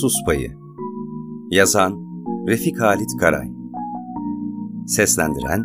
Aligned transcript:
Sus 0.00 0.14
Payı. 0.26 0.52
Yazan 1.50 1.92
Refik 2.48 2.80
Halit 2.80 3.16
Karay. 3.20 3.48
Seslendiren 4.86 5.62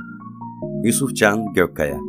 Yusufcan 0.83 1.54
Gökkaya. 1.54 1.99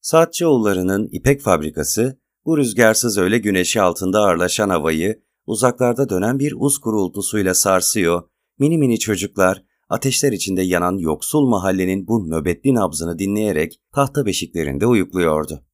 Saatçıoğulları'nın 0.00 1.08
ipek 1.12 1.40
fabrikası, 1.40 2.20
bu 2.44 2.58
rüzgarsız 2.58 3.18
öyle 3.18 3.38
güneşi 3.38 3.82
altında 3.82 4.20
ağırlaşan 4.20 4.70
havayı 4.70 5.22
uzaklarda 5.46 6.08
dönen 6.08 6.38
bir 6.38 6.54
uz 6.58 6.78
kurultusuyla 6.78 7.54
sarsıyor, 7.54 8.22
mini 8.60 8.78
mini 8.78 8.98
çocuklar 8.98 9.64
ateşler 9.88 10.32
içinde 10.32 10.62
yanan 10.62 10.98
yoksul 10.98 11.48
mahallenin 11.48 12.06
bu 12.06 12.30
nöbetli 12.30 12.74
nabzını 12.74 13.18
dinleyerek 13.18 13.80
tahta 13.92 14.26
beşiklerinde 14.26 14.86
uyukluyordu. 14.86 15.64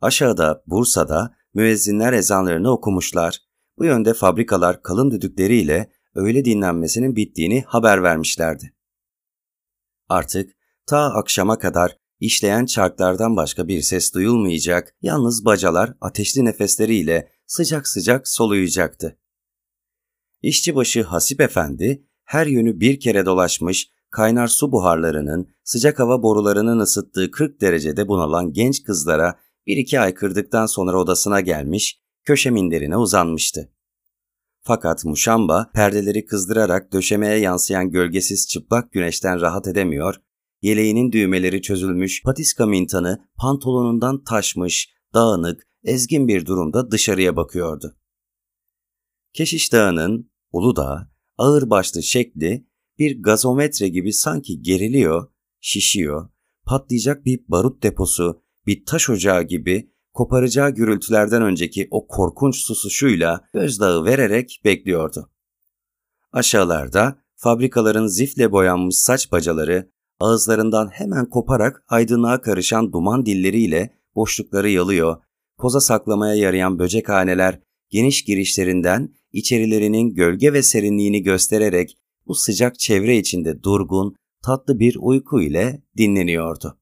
Aşağıda, 0.00 0.62
Bursa'da 0.66 1.36
müezzinler 1.54 2.12
ezanlarını 2.12 2.70
okumuşlar. 2.70 3.38
Bu 3.78 3.84
yönde 3.84 4.14
fabrikalar 4.14 4.82
kalın 4.82 5.10
düdükleriyle 5.10 5.92
öğle 6.14 6.44
dinlenmesinin 6.44 7.16
bittiğini 7.16 7.62
haber 7.66 8.02
vermişlerdi. 8.02 8.74
Artık 10.08 10.50
ta 10.86 10.98
akşama 10.98 11.58
kadar 11.58 11.96
işleyen 12.20 12.66
çarklardan 12.66 13.36
başka 13.36 13.68
bir 13.68 13.80
ses 13.80 14.14
duyulmayacak, 14.14 14.94
yalnız 15.02 15.44
bacalar 15.44 15.94
ateşli 16.00 16.44
nefesleriyle 16.44 17.32
sıcak 17.46 17.88
sıcak 17.88 18.28
soluyacaktı. 18.28 19.18
İşçibaşı 20.46 21.02
Hasip 21.02 21.40
Efendi 21.40 22.04
her 22.24 22.46
yönü 22.46 22.80
bir 22.80 23.00
kere 23.00 23.26
dolaşmış, 23.26 23.90
kaynar 24.10 24.48
su 24.48 24.72
buharlarının 24.72 25.48
sıcak 25.64 25.98
hava 25.98 26.22
borularının 26.22 26.78
ısıttığı 26.78 27.30
40 27.30 27.60
derecede 27.60 28.08
bunalan 28.08 28.52
genç 28.52 28.82
kızlara 28.82 29.38
bir 29.66 29.76
iki 29.76 30.00
ay 30.00 30.14
kırdıktan 30.14 30.66
sonra 30.66 31.00
odasına 31.00 31.40
gelmiş, 31.40 32.00
köşe 32.24 32.50
minderine 32.50 32.96
uzanmıştı. 32.96 33.72
Fakat 34.60 35.04
Muşamba 35.04 35.70
perdeleri 35.74 36.24
kızdırarak 36.24 36.92
döşemeye 36.92 37.38
yansıyan 37.38 37.90
gölgesiz 37.90 38.48
çıplak 38.48 38.92
güneşten 38.92 39.40
rahat 39.40 39.66
edemiyor, 39.66 40.14
yeleğinin 40.62 41.12
düğmeleri 41.12 41.62
çözülmüş, 41.62 42.22
patiska 42.22 42.66
mintanı 42.66 43.28
pantolonundan 43.36 44.24
taşmış, 44.24 44.90
dağınık, 45.14 45.66
ezgin 45.84 46.28
bir 46.28 46.46
durumda 46.46 46.90
dışarıya 46.90 47.36
bakıyordu. 47.36 47.96
Keşiş 49.32 49.72
Dağı'nın, 49.72 50.30
Uludağ, 50.52 51.10
ağırbaşlı 51.38 52.02
şekli 52.02 52.66
bir 52.98 53.22
gazometre 53.22 53.88
gibi 53.88 54.12
sanki 54.12 54.62
geriliyor, 54.62 55.28
şişiyor, 55.60 56.28
patlayacak 56.66 57.24
bir 57.24 57.40
barut 57.48 57.82
deposu, 57.82 58.42
bir 58.66 58.84
taş 58.84 59.10
ocağı 59.10 59.42
gibi 59.42 59.90
koparacağı 60.14 60.70
gürültülerden 60.70 61.42
önceki 61.42 61.88
o 61.90 62.06
korkunç 62.06 62.56
susuşuyla 62.56 63.48
gözdağı 63.54 64.04
vererek 64.04 64.60
bekliyordu. 64.64 65.30
Aşağılarda 66.32 67.18
fabrikaların 67.34 68.06
zifle 68.06 68.52
boyanmış 68.52 68.96
saç 68.96 69.32
bacaları 69.32 69.90
ağızlarından 70.20 70.88
hemen 70.88 71.30
koparak 71.30 71.84
aydınlığa 71.88 72.40
karışan 72.40 72.92
duman 72.92 73.26
dilleriyle 73.26 73.98
boşlukları 74.14 74.70
yalıyor, 74.70 75.16
koza 75.58 75.80
saklamaya 75.80 76.34
yarayan 76.34 76.78
böcekhaneler 76.78 77.60
geniş 77.90 78.24
girişlerinden 78.24 79.14
içerilerinin 79.32 80.14
gölge 80.14 80.52
ve 80.52 80.62
serinliğini 80.62 81.22
göstererek 81.22 81.98
bu 82.26 82.34
sıcak 82.34 82.78
çevre 82.78 83.16
içinde 83.16 83.62
durgun, 83.62 84.16
tatlı 84.42 84.78
bir 84.78 84.96
uyku 85.00 85.42
ile 85.42 85.82
dinleniyordu. 85.96 86.78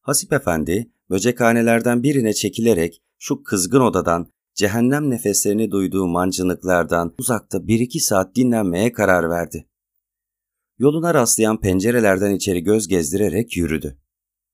Hasip 0.00 0.32
Efendi, 0.32 0.90
böcekhanelerden 1.10 2.02
birine 2.02 2.32
çekilerek 2.32 3.02
şu 3.18 3.42
kızgın 3.42 3.80
odadan, 3.80 4.30
cehennem 4.54 5.10
nefeslerini 5.10 5.70
duyduğu 5.70 6.06
mancınıklardan 6.06 7.14
uzakta 7.18 7.66
bir 7.66 7.80
iki 7.80 8.00
saat 8.00 8.36
dinlenmeye 8.36 8.92
karar 8.92 9.30
verdi. 9.30 9.66
Yoluna 10.78 11.14
rastlayan 11.14 11.60
pencerelerden 11.60 12.34
içeri 12.34 12.60
göz 12.60 12.88
gezdirerek 12.88 13.56
yürüdü. 13.56 13.98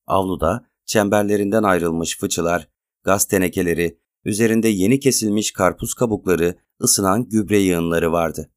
Avluda 0.07 0.67
çemberlerinden 0.87 1.63
ayrılmış 1.63 2.19
fıçılar, 2.19 2.69
gaz 3.05 3.25
tenekeleri, 3.25 3.99
üzerinde 4.27 4.69
yeni 4.69 5.01
kesilmiş 5.01 5.53
karpuz 5.53 5.95
kabukları, 5.95 6.55
ısınan 6.83 7.29
gübre 7.29 7.59
yığınları 7.59 8.13
vardı. 8.13 8.51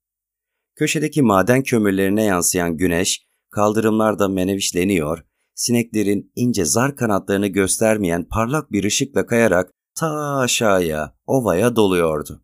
Köşedeki 0.75 1.21
maden 1.21 1.63
kömürlerine 1.63 2.23
yansıyan 2.23 2.77
güneş, 2.77 3.25
kaldırımlarda 3.49 4.27
menevişleniyor, 4.27 5.23
sineklerin 5.55 6.31
ince 6.35 6.65
zar 6.65 6.95
kanatlarını 6.95 7.47
göstermeyen 7.47 8.23
parlak 8.23 8.71
bir 8.71 8.83
ışıkla 8.83 9.25
kayarak 9.25 9.71
ta 9.95 10.37
aşağıya, 10.37 11.15
ovaya 11.25 11.75
doluyordu. 11.75 12.43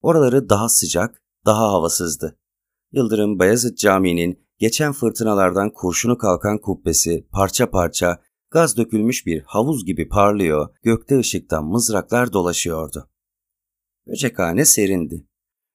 Oraları 0.00 0.48
daha 0.48 0.68
sıcak, 0.68 1.22
daha 1.46 1.72
havasızdı. 1.72 2.38
Yıldırım 2.92 3.38
Bayezid 3.38 3.76
Camii'nin 3.76 4.46
geçen 4.58 4.92
fırtınalardan 4.92 5.70
kurşunu 5.70 6.18
kalkan 6.18 6.58
kubbesi 6.58 7.26
parça 7.32 7.70
parça 7.70 8.18
gaz 8.50 8.76
dökülmüş 8.76 9.26
bir 9.26 9.42
havuz 9.42 9.84
gibi 9.84 10.08
parlıyor, 10.08 10.76
gökte 10.82 11.18
ışıktan 11.18 11.64
mızraklar 11.64 12.32
dolaşıyordu. 12.32 13.10
Böcekhane 14.06 14.64
serindi. 14.64 15.26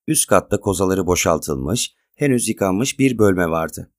Üst 0.07 0.27
katta 0.27 0.59
kozaları 0.59 1.07
boşaltılmış, 1.07 1.95
henüz 2.15 2.49
yıkanmış 2.49 2.99
bir 2.99 3.17
bölme 3.17 3.49
vardı. 3.49 3.91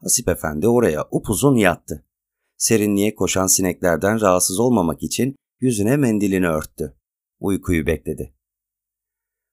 Hasip 0.00 0.28
Efendi 0.28 0.68
oraya 0.68 1.08
upuzun 1.10 1.56
yattı. 1.56 2.06
Serinliğe 2.56 3.14
koşan 3.14 3.46
sineklerden 3.46 4.20
rahatsız 4.20 4.60
olmamak 4.60 5.02
için 5.02 5.36
yüzüne 5.60 5.96
mendilini 5.96 6.48
örttü. 6.48 6.96
Uykuyu 7.40 7.86
bekledi. 7.86 8.34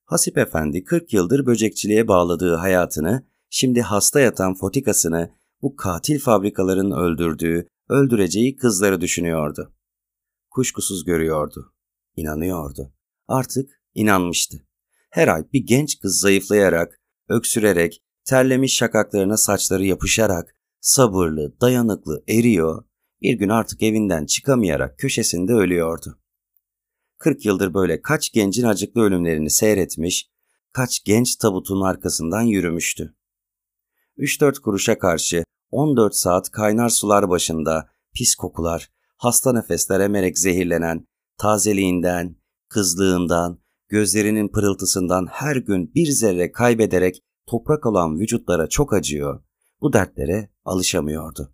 Hasip 0.06 0.38
Efendi 0.38 0.84
40 0.84 1.14
yıldır 1.14 1.46
böcekçiliğe 1.46 2.08
bağladığı 2.08 2.56
hayatını, 2.56 3.28
şimdi 3.50 3.82
hasta 3.82 4.20
yatan 4.20 4.56
fotikasını 4.56 5.34
bu 5.62 5.76
katil 5.76 6.20
fabrikaların 6.20 6.92
öldürdüğü, 6.92 7.68
öldüreceği 7.90 8.56
kızları 8.56 9.02
düşünüyordu. 9.02 9.74
Kuşkusuz 10.50 11.06
görüyordu. 11.06 11.74
İnanıyordu. 12.16 12.94
Artık 13.28 13.70
inanmıştı. 13.94 14.58
Her 15.10 15.28
ay 15.28 15.44
bir 15.54 15.66
genç 15.66 16.00
kız 16.00 16.20
zayıflayarak, 16.20 17.02
öksürerek, 17.30 18.04
terlemiş 18.26 18.74
şakaklarına 18.74 19.38
saçları 19.38 19.86
yapışarak, 19.86 20.56
sabırlı, 20.80 21.60
dayanıklı 21.62 22.24
eriyor, 22.28 22.84
bir 23.22 23.34
gün 23.34 23.50
artık 23.50 23.84
evinden 23.84 24.26
çıkamayarak 24.26 25.00
köşesinde 25.00 25.54
ölüyordu. 25.54 26.20
40 27.18 27.46
yıldır 27.46 27.74
böyle 27.74 28.02
kaç 28.02 28.32
gencin 28.32 28.64
acıklı 28.64 29.02
ölümlerini 29.02 29.50
seyretmiş, 29.50 30.30
kaç 30.72 31.04
genç 31.04 31.36
tabutun 31.36 31.82
arkasından 31.82 32.42
yürümüştü. 32.42 33.16
3-4 34.18 34.62
kuruşa 34.62 34.98
karşı 34.98 35.44
14 35.74 36.16
saat 36.16 36.52
kaynar 36.52 36.90
sular 36.90 37.30
başında 37.30 37.90
pis 38.16 38.36
kokular, 38.36 38.92
hasta 39.18 39.54
nefesler 39.54 40.00
emerek 40.00 40.40
zehirlenen, 40.40 41.08
tazeliğinden, 41.38 42.36
kızlığından, 42.70 43.60
gözlerinin 43.90 44.48
pırıltısından 44.48 45.28
her 45.32 45.56
gün 45.56 45.94
bir 45.96 46.08
zerre 46.08 46.52
kaybederek 46.52 47.22
toprak 47.48 47.86
olan 47.86 48.20
vücutlara 48.20 48.68
çok 48.68 48.94
acıyor. 48.94 49.44
Bu 49.82 49.94
dertlere 49.94 50.50
alışamıyordu. 50.66 51.54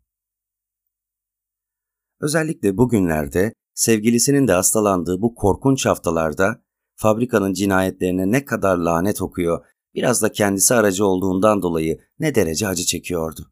Özellikle 2.21 2.77
bugünlerde 2.77 3.53
sevgilisinin 3.73 4.47
de 4.47 4.51
hastalandığı 4.51 5.21
bu 5.21 5.35
korkunç 5.35 5.85
haftalarda 5.85 6.63
fabrikanın 6.95 7.53
cinayetlerine 7.53 8.31
ne 8.31 8.45
kadar 8.45 8.77
lanet 8.77 9.21
okuyor, 9.21 9.65
biraz 9.95 10.21
da 10.21 10.31
kendisi 10.31 10.75
aracı 10.75 11.05
olduğundan 11.05 11.61
dolayı 11.61 11.99
ne 12.19 12.35
derece 12.35 12.67
acı 12.67 12.83
çekiyordu. 12.85 13.51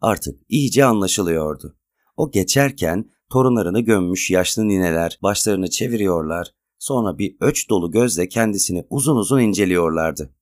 Artık 0.00 0.40
iyice 0.48 0.84
anlaşılıyordu. 0.84 1.76
O 2.16 2.30
geçerken 2.30 3.10
torunlarını 3.32 3.80
gömmüş 3.80 4.30
yaşlı 4.30 4.68
nineler 4.68 5.18
başlarını 5.22 5.70
çeviriyorlar, 5.70 6.54
sonra 6.78 7.18
bir 7.18 7.36
öç 7.40 7.70
dolu 7.70 7.90
gözle 7.90 8.28
kendisini 8.28 8.86
uzun 8.90 9.16
uzun 9.16 9.40
inceliyorlardı. 9.40 10.34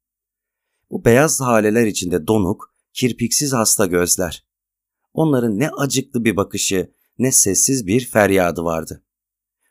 Bu 0.91 1.05
beyaz 1.05 1.41
haleler 1.41 1.87
içinde 1.87 2.27
donuk, 2.27 2.75
kirpiksiz 2.93 3.53
hasta 3.53 3.87
gözler. 3.87 4.47
Onların 5.13 5.59
ne 5.59 5.71
acıklı 5.71 6.25
bir 6.25 6.37
bakışı, 6.37 6.95
ne 7.19 7.33
sessiz 7.33 7.87
bir 7.87 8.07
feryadı 8.07 8.65
vardı. 8.65 9.05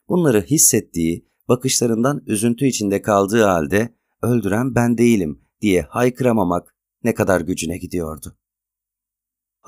Bunları 0.09 0.41
hissettiği, 0.41 1.27
bakışlarından 1.47 2.23
üzüntü 2.25 2.65
içinde 2.65 3.01
kaldığı 3.01 3.43
halde 3.43 3.95
öldüren 4.21 4.75
ben 4.75 4.97
değilim 4.97 5.41
diye 5.61 5.81
haykıramamak 5.81 6.75
ne 7.03 7.13
kadar 7.13 7.41
gücüne 7.41 7.77
gidiyordu. 7.77 8.37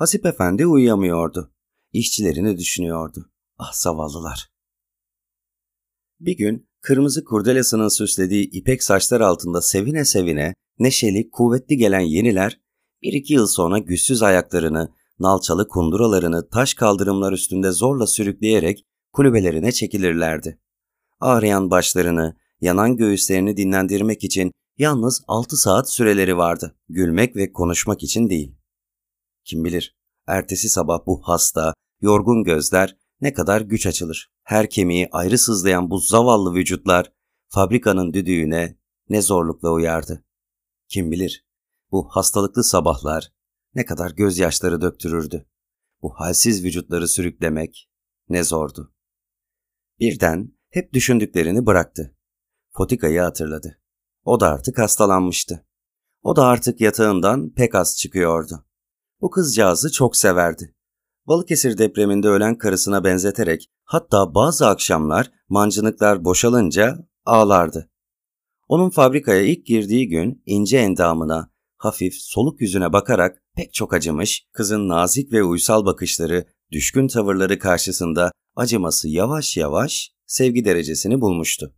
Hasip 0.00 0.26
Efendi 0.26 0.66
uyuyamıyordu. 0.66 1.52
İşçilerini 1.92 2.58
düşünüyordu. 2.58 3.30
Ah 3.58 3.72
zavallılar. 3.72 4.48
Bir 6.20 6.36
gün 6.36 6.68
kırmızı 6.80 7.24
kurdelasının 7.24 7.88
süslediği 7.88 8.50
ipek 8.50 8.82
saçlar 8.82 9.20
altında 9.20 9.62
sevine 9.62 10.04
sevine 10.04 10.54
neşeli, 10.78 11.30
kuvvetli 11.30 11.76
gelen 11.76 12.00
yeniler 12.00 12.60
bir 13.02 13.12
iki 13.12 13.34
yıl 13.34 13.46
sonra 13.46 13.78
güçsüz 13.78 14.22
ayaklarını, 14.22 14.92
nalçalı 15.18 15.68
kunduralarını 15.68 16.48
taş 16.48 16.74
kaldırımlar 16.74 17.32
üstünde 17.32 17.70
zorla 17.70 18.06
sürükleyerek 18.06 18.84
kulübelerine 19.12 19.72
çekilirlerdi. 19.72 20.60
Ağrıyan 21.20 21.70
başlarını, 21.70 22.36
yanan 22.60 22.96
göğüslerini 22.96 23.56
dinlendirmek 23.56 24.24
için 24.24 24.52
yalnız 24.78 25.24
6 25.28 25.56
saat 25.56 25.90
süreleri 25.90 26.36
vardı. 26.36 26.76
Gülmek 26.88 27.36
ve 27.36 27.52
konuşmak 27.52 28.02
için 28.02 28.30
değil. 28.30 28.59
Kim 29.44 29.64
bilir, 29.64 29.96
ertesi 30.26 30.68
sabah 30.68 31.06
bu 31.06 31.22
hasta, 31.22 31.74
yorgun 32.00 32.44
gözler 32.44 32.96
ne 33.20 33.32
kadar 33.32 33.60
güç 33.60 33.86
açılır. 33.86 34.32
Her 34.42 34.70
kemiği 34.70 35.08
ayrı 35.12 35.38
sızlayan 35.38 35.90
bu 35.90 35.98
zavallı 35.98 36.54
vücutlar 36.54 37.12
fabrikanın 37.48 38.12
düdüğüne 38.12 38.78
ne 39.08 39.22
zorlukla 39.22 39.70
uyardı. 39.70 40.24
Kim 40.88 41.10
bilir, 41.10 41.46
bu 41.90 42.08
hastalıklı 42.08 42.64
sabahlar 42.64 43.32
ne 43.74 43.84
kadar 43.84 44.10
gözyaşları 44.10 44.80
döktürürdü. 44.80 45.46
Bu 46.02 46.10
halsiz 46.20 46.64
vücutları 46.64 47.08
sürüklemek 47.08 47.90
ne 48.28 48.44
zordu. 48.44 48.94
Birden 50.00 50.52
hep 50.70 50.92
düşündüklerini 50.92 51.66
bıraktı. 51.66 52.16
Fotika'yı 52.70 53.20
hatırladı. 53.20 53.80
O 54.24 54.40
da 54.40 54.48
artık 54.48 54.78
hastalanmıştı. 54.78 55.66
O 56.22 56.36
da 56.36 56.44
artık 56.44 56.80
yatağından 56.80 57.52
pek 57.52 57.74
az 57.74 57.96
çıkıyordu. 57.98 58.66
Bu 59.20 59.30
kızcağızı 59.30 59.92
çok 59.92 60.16
severdi. 60.16 60.74
Balıkesir 61.26 61.78
depreminde 61.78 62.28
ölen 62.28 62.58
karısına 62.58 63.04
benzeterek 63.04 63.70
hatta 63.84 64.34
bazı 64.34 64.66
akşamlar 64.66 65.30
mancınıklar 65.48 66.24
boşalınca 66.24 66.98
ağlardı. 67.24 67.90
Onun 68.68 68.90
fabrikaya 68.90 69.42
ilk 69.42 69.66
girdiği 69.66 70.08
gün 70.08 70.42
ince 70.46 70.78
endamına, 70.78 71.50
hafif 71.76 72.14
soluk 72.14 72.60
yüzüne 72.60 72.92
bakarak 72.92 73.42
pek 73.56 73.74
çok 73.74 73.94
acımış, 73.94 74.46
kızın 74.52 74.88
nazik 74.88 75.32
ve 75.32 75.42
uysal 75.42 75.84
bakışları, 75.84 76.44
düşkün 76.72 77.08
tavırları 77.08 77.58
karşısında 77.58 78.32
acıması 78.56 79.08
yavaş 79.08 79.56
yavaş 79.56 80.10
sevgi 80.26 80.64
derecesini 80.64 81.20
bulmuştu. 81.20 81.74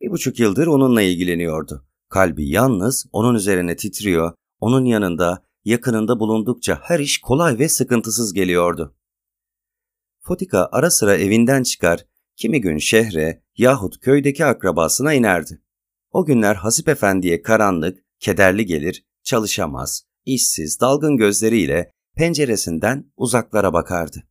Bir 0.00 0.10
buçuk 0.10 0.38
yıldır 0.38 0.66
onunla 0.66 1.02
ilgileniyordu. 1.02 1.86
Kalbi 2.08 2.48
yalnız 2.48 3.06
onun 3.12 3.34
üzerine 3.34 3.76
titriyor, 3.76 4.32
onun 4.60 4.84
yanında, 4.84 5.45
yakınında 5.66 6.20
bulundukça 6.20 6.80
her 6.82 7.00
iş 7.00 7.20
kolay 7.20 7.58
ve 7.58 7.68
sıkıntısız 7.68 8.32
geliyordu. 8.32 8.96
Fotika 10.20 10.68
ara 10.72 10.90
sıra 10.90 11.16
evinden 11.16 11.62
çıkar, 11.62 12.06
kimi 12.36 12.60
gün 12.60 12.78
şehre 12.78 13.42
yahut 13.56 14.00
köydeki 14.00 14.44
akrabasına 14.44 15.14
inerdi. 15.14 15.62
O 16.10 16.24
günler 16.24 16.54
Hasip 16.54 16.88
Efendi'ye 16.88 17.42
karanlık, 17.42 17.98
kederli 18.20 18.66
gelir, 18.66 19.06
çalışamaz, 19.22 20.02
işsiz, 20.24 20.80
dalgın 20.80 21.16
gözleriyle 21.16 21.90
penceresinden 22.16 23.12
uzaklara 23.16 23.72
bakardı. 23.72 24.22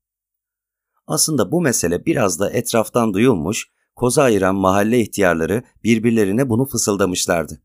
Aslında 1.08 1.52
bu 1.52 1.62
mesele 1.62 2.06
biraz 2.06 2.40
da 2.40 2.52
etraftan 2.52 3.14
duyulmuş, 3.14 3.68
koza 3.96 4.24
ayıran 4.24 4.56
mahalle 4.56 5.00
ihtiyarları 5.00 5.64
birbirlerine 5.84 6.50
bunu 6.50 6.66
fısıldamışlardı. 6.66 7.62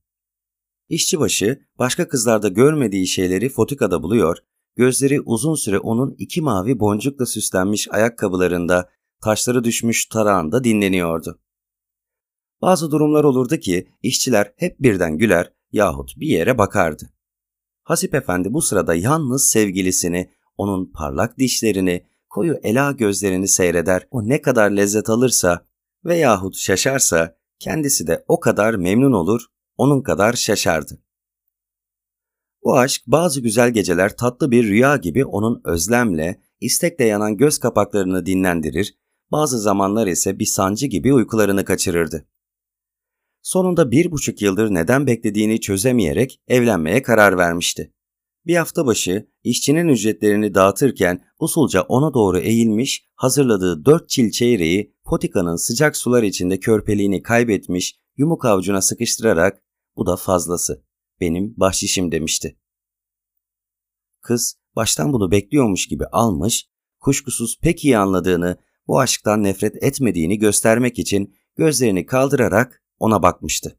İşçibaşı 0.91 1.61
başka 1.79 2.09
kızlarda 2.09 2.49
görmediği 2.49 3.07
şeyleri 3.07 3.49
Fotika'da 3.49 4.03
buluyor, 4.03 4.37
gözleri 4.77 5.21
uzun 5.21 5.55
süre 5.55 5.79
onun 5.79 6.15
iki 6.19 6.41
mavi 6.41 6.81
boncukla 6.81 7.27
süslenmiş 7.27 7.89
ayakkabılarında 7.91 8.91
taşları 9.23 9.65
düşmüş 9.65 10.07
tarağında 10.07 10.65
dinleniyordu. 10.65 11.41
Bazı 12.63 12.91
durumlar 12.91 13.25
olurdu 13.25 13.57
ki 13.57 13.89
işçiler 14.03 14.53
hep 14.57 14.81
birden 14.81 15.19
güler 15.19 15.53
yahut 15.73 16.17
bir 16.17 16.27
yere 16.27 16.59
bakardı. 16.59 17.11
Hasip 17.83 18.15
Efendi 18.15 18.53
bu 18.53 18.63
sırada 18.63 18.95
yalnız 18.95 19.51
sevgilisini, 19.51 20.31
onun 20.57 20.93
parlak 20.93 21.39
dişlerini, 21.39 22.07
koyu 22.29 22.61
ela 22.63 22.93
gözlerini 22.93 23.49
seyreder, 23.49 24.09
o 24.11 24.29
ne 24.29 24.43
kadar 24.43 24.71
lezzet 24.71 25.11
alırsa 25.11 25.67
veyahut 26.05 26.57
şaşarsa 26.57 27.37
kendisi 27.59 28.07
de 28.07 28.25
o 28.29 28.41
kadar 28.41 28.75
memnun 28.75 29.13
olur, 29.13 29.47
onun 29.81 30.03
kadar 30.03 30.33
şaşardı. 30.33 31.03
Bu 32.65 32.79
aşk 32.79 33.03
bazı 33.07 33.41
güzel 33.41 33.71
geceler 33.71 34.17
tatlı 34.17 34.51
bir 34.51 34.65
rüya 34.65 34.97
gibi 34.97 35.25
onun 35.25 35.61
özlemle, 35.65 36.41
istekle 36.61 37.05
yanan 37.05 37.37
göz 37.37 37.59
kapaklarını 37.59 38.27
dinlendirir, 38.27 38.95
bazı 39.33 39.59
zamanlar 39.59 40.07
ise 40.07 40.39
bir 40.39 40.47
sancı 40.47 40.87
gibi 40.87 41.15
uykularını 41.15 41.65
kaçırırdı. 41.65 42.29
Sonunda 43.43 43.91
bir 43.91 44.11
buçuk 44.11 44.43
yıldır 44.43 44.75
neden 44.75 45.07
beklediğini 45.07 45.61
çözemeyerek 45.61 46.41
evlenmeye 46.49 47.03
karar 47.03 47.39
vermişti. 47.39 47.93
Bir 48.47 48.57
hafta 48.57 48.87
başı 48.87 49.29
işçinin 49.45 49.89
ücretlerini 49.89 50.55
dağıtırken 50.55 51.25
usulca 51.39 51.83
ona 51.83 52.15
doğru 52.15 52.39
eğilmiş, 52.39 53.07
hazırladığı 53.15 53.85
dört 53.85 54.09
çil 54.09 54.31
çeyreği 54.31 54.95
Potika'nın 55.05 55.57
sıcak 55.57 55.97
sular 55.97 56.23
içinde 56.23 56.61
körpeliğini 56.61 57.23
kaybetmiş, 57.23 58.01
yumuk 58.17 58.45
avucuna 58.45 58.83
sıkıştırarak 58.83 59.63
bu 59.97 60.07
da 60.07 60.17
fazlası, 60.17 60.85
benim 61.21 61.55
bahşişim 61.57 62.13
demişti. 62.13 62.59
Kız 64.21 64.57
baştan 64.77 65.13
bunu 65.13 65.31
bekliyormuş 65.31 65.87
gibi 65.87 66.07
almış, 66.07 66.67
kuşkusuz 67.01 67.59
pek 67.63 67.85
iyi 67.85 67.99
anladığını, 67.99 68.57
bu 68.87 69.01
aşktan 69.01 69.43
nefret 69.43 69.83
etmediğini 69.83 70.39
göstermek 70.39 70.99
için 70.99 71.35
gözlerini 71.57 72.07
kaldırarak 72.07 72.83
ona 72.99 73.23
bakmıştı. 73.23 73.79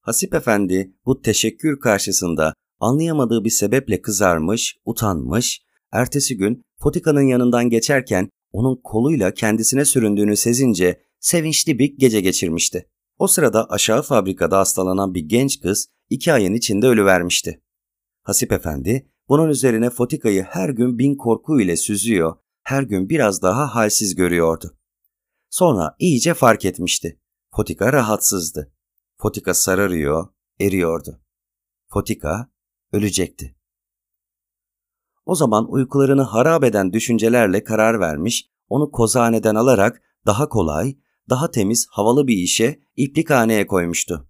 Hasip 0.00 0.34
Efendi 0.34 0.94
bu 1.06 1.22
teşekkür 1.22 1.80
karşısında 1.80 2.54
anlayamadığı 2.80 3.44
bir 3.44 3.50
sebeple 3.50 4.02
kızarmış, 4.02 4.76
utanmış, 4.84 5.62
ertesi 5.92 6.36
gün 6.36 6.62
Fotika'nın 6.78 7.22
yanından 7.22 7.70
geçerken 7.70 8.30
onun 8.52 8.80
koluyla 8.84 9.34
kendisine 9.34 9.84
süründüğünü 9.84 10.36
sezince 10.36 11.02
sevinçli 11.20 11.78
bir 11.78 11.98
gece 11.98 12.20
geçirmişti. 12.20 12.90
O 13.18 13.26
sırada 13.26 13.70
aşağı 13.70 14.02
fabrikada 14.02 14.58
hastalanan 14.58 15.14
bir 15.14 15.20
genç 15.20 15.60
kız 15.60 15.88
iki 16.10 16.32
ayın 16.32 16.54
içinde 16.54 16.86
ölüvermişti. 16.86 17.62
Hasip 18.22 18.52
Efendi 18.52 19.10
bunun 19.28 19.48
üzerine 19.48 19.90
Fotika'yı 19.90 20.42
her 20.42 20.68
gün 20.68 20.98
bin 20.98 21.16
korku 21.16 21.60
ile 21.60 21.76
süzüyor, 21.76 22.36
her 22.62 22.82
gün 22.82 23.08
biraz 23.08 23.42
daha 23.42 23.74
halsiz 23.74 24.14
görüyordu. 24.14 24.78
Sonra 25.50 25.96
iyice 25.98 26.34
fark 26.34 26.64
etmişti. 26.64 27.20
Fotika 27.56 27.92
rahatsızdı. 27.92 28.72
Fotika 29.16 29.54
sararıyor, 29.54 30.28
eriyordu. 30.60 31.20
Fotika 31.88 32.50
ölecekti. 32.92 33.56
O 35.26 35.34
zaman 35.34 35.72
uykularını 35.72 36.22
harap 36.22 36.64
eden 36.64 36.92
düşüncelerle 36.92 37.64
karar 37.64 38.00
vermiş, 38.00 38.50
onu 38.68 38.90
kozaneden 38.90 39.54
alarak 39.54 40.02
daha 40.26 40.48
kolay, 40.48 40.96
daha 41.30 41.50
temiz, 41.50 41.86
havalı 41.90 42.26
bir 42.26 42.36
işe 42.36 42.80
iplikhaneye 42.96 43.66
koymuştu. 43.66 44.28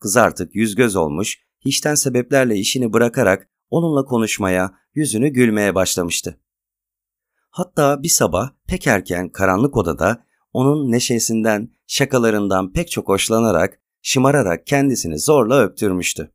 Kız 0.00 0.16
artık 0.16 0.54
yüz 0.54 0.74
göz 0.74 0.96
olmuş, 0.96 1.38
hiçten 1.64 1.94
sebeplerle 1.94 2.56
işini 2.56 2.92
bırakarak 2.92 3.50
onunla 3.70 4.04
konuşmaya, 4.04 4.74
yüzünü 4.94 5.28
gülmeye 5.28 5.74
başlamıştı. 5.74 6.40
Hatta 7.50 8.02
bir 8.02 8.08
sabah 8.08 8.50
pek 8.66 8.86
erken 8.86 9.28
karanlık 9.28 9.76
odada 9.76 10.24
onun 10.52 10.92
neşesinden, 10.92 11.72
şakalarından 11.86 12.72
pek 12.72 12.90
çok 12.90 13.08
hoşlanarak, 13.08 13.80
şımararak 14.02 14.66
kendisini 14.66 15.18
zorla 15.18 15.60
öptürmüştü. 15.60 16.32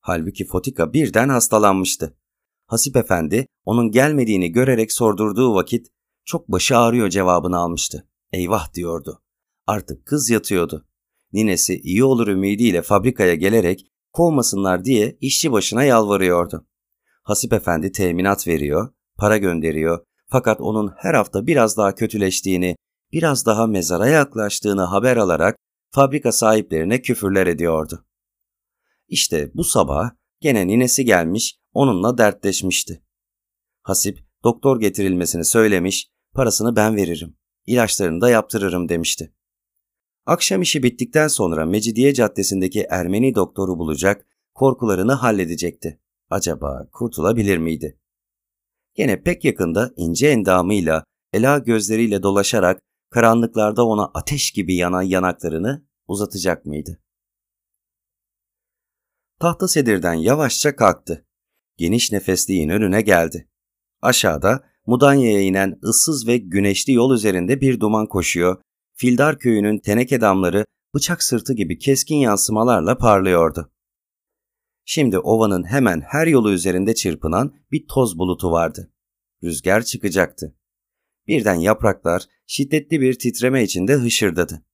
Halbuki 0.00 0.46
Fotika 0.46 0.92
birden 0.92 1.28
hastalanmıştı. 1.28 2.16
Hasip 2.66 2.96
Efendi 2.96 3.46
onun 3.64 3.90
gelmediğini 3.90 4.52
görerek 4.52 4.92
sordurduğu 4.92 5.54
vakit 5.54 5.86
çok 6.24 6.48
başı 6.48 6.78
ağrıyor 6.78 7.08
cevabını 7.08 7.56
almıştı. 7.58 8.08
Eyvah 8.32 8.74
diyordu. 8.74 9.22
Artık 9.66 10.06
kız 10.06 10.30
yatıyordu. 10.30 10.86
Ninesi 11.32 11.80
iyi 11.80 12.04
olur 12.04 12.28
ümidiyle 12.28 12.82
fabrikaya 12.82 13.34
gelerek 13.34 13.86
kovmasınlar 14.12 14.84
diye 14.84 15.18
işçi 15.20 15.52
başına 15.52 15.84
yalvarıyordu. 15.84 16.66
Hasip 17.22 17.52
Efendi 17.52 17.92
teminat 17.92 18.46
veriyor, 18.46 18.92
para 19.16 19.36
gönderiyor 19.36 20.04
fakat 20.28 20.60
onun 20.60 20.92
her 20.96 21.14
hafta 21.14 21.46
biraz 21.46 21.76
daha 21.76 21.94
kötüleştiğini, 21.94 22.76
biraz 23.12 23.46
daha 23.46 23.66
mezara 23.66 24.06
yaklaştığını 24.08 24.82
haber 24.82 25.16
alarak 25.16 25.56
fabrika 25.90 26.32
sahiplerine 26.32 27.02
küfürler 27.02 27.46
ediyordu. 27.46 28.06
İşte 29.08 29.50
bu 29.54 29.64
sabah 29.64 30.10
gene 30.40 30.66
ninesi 30.66 31.04
gelmiş 31.04 31.58
onunla 31.72 32.18
dertleşmişti. 32.18 33.04
Hasip 33.82 34.18
doktor 34.44 34.80
getirilmesini 34.80 35.44
söylemiş, 35.44 36.08
parasını 36.34 36.76
ben 36.76 36.96
veririm, 36.96 37.36
ilaçlarını 37.68 38.20
da 38.20 38.30
yaptırırım 38.30 38.88
demişti. 38.88 39.32
Akşam 40.26 40.62
işi 40.62 40.82
bittikten 40.82 41.28
sonra 41.28 41.66
Mecidiye 41.66 42.14
Caddesi'ndeki 42.14 42.86
Ermeni 42.90 43.34
doktoru 43.34 43.78
bulacak, 43.78 44.26
korkularını 44.54 45.12
halledecekti. 45.12 46.00
Acaba 46.30 46.88
kurtulabilir 46.92 47.58
miydi? 47.58 47.98
Gene 48.94 49.22
pek 49.22 49.44
yakında 49.44 49.90
ince 49.96 50.28
endamıyla, 50.28 51.04
ela 51.32 51.58
gözleriyle 51.58 52.22
dolaşarak 52.22 52.80
karanlıklarda 53.10 53.86
ona 53.86 54.10
ateş 54.14 54.50
gibi 54.50 54.74
yanan 54.74 55.02
yanaklarını 55.02 55.86
uzatacak 56.08 56.66
mıydı? 56.66 57.00
Tahta 59.40 59.68
sedirden 59.68 60.14
yavaşça 60.14 60.76
kalktı. 60.76 61.26
Geniş 61.76 62.12
nefesliğin 62.12 62.68
önüne 62.68 63.00
geldi. 63.00 63.48
Aşağıda 64.02 64.64
Mudanya'ya 64.88 65.40
inen 65.40 65.78
ıssız 65.84 66.26
ve 66.26 66.36
güneşli 66.36 66.92
yol 66.92 67.14
üzerinde 67.14 67.60
bir 67.60 67.80
duman 67.80 68.06
koşuyor. 68.06 68.62
Fildar 68.94 69.38
köyünün 69.38 69.78
teneke 69.78 70.20
damları 70.20 70.64
bıçak 70.94 71.22
sırtı 71.22 71.54
gibi 71.54 71.78
keskin 71.78 72.16
yansımalarla 72.16 72.98
parlıyordu. 72.98 73.72
Şimdi 74.84 75.18
ovanın 75.18 75.64
hemen 75.64 76.00
her 76.00 76.26
yolu 76.26 76.52
üzerinde 76.52 76.94
çırpınan 76.94 77.54
bir 77.72 77.86
toz 77.88 78.18
bulutu 78.18 78.50
vardı. 78.50 78.92
Rüzgar 79.42 79.82
çıkacaktı. 79.82 80.56
Birden 81.26 81.54
yapraklar 81.54 82.22
şiddetli 82.46 83.00
bir 83.00 83.18
titreme 83.18 83.62
içinde 83.62 83.94
hışırdadı. 83.94 84.64